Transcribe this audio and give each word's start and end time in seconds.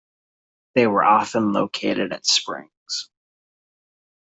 They 0.73 0.87
were 0.87 1.03
often 1.03 1.53
located 1.53 2.11
at 2.11 2.25
springs. 2.25 3.11